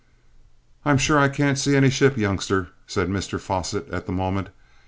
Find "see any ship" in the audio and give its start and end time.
1.59-2.17